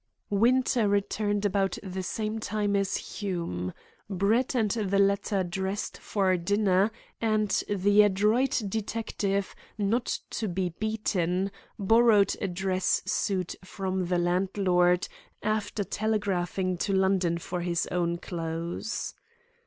[0.31, 3.71] Winter returned about the same time as Hume.
[4.09, 11.51] Brett and the latter dressed for dinner, and the adroit detective, not to be beaten,
[11.77, 15.07] borrowed a dress suit from the landlord,
[15.43, 19.13] after telegraphing to London for his own clothes.